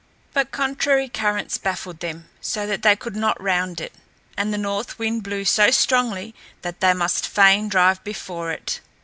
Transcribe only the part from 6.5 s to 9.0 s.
that they must fain drive before it.